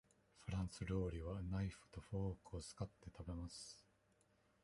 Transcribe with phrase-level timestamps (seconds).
[0.39, 3.85] フランス料理はナイフとフォークを使って食べます。